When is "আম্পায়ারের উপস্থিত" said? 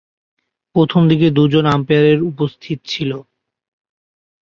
1.71-2.79